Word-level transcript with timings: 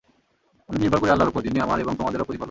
আমি 0.69 0.77
নির্ভর 0.79 0.99
করি 0.99 1.11
আল্লাহর 1.11 1.31
উপর, 1.31 1.41
যিনি 1.41 1.59
আমার 1.59 1.77
এবং 1.79 1.93
তোমাদেরও 1.95 2.23
প্রতিপালক। 2.23 2.39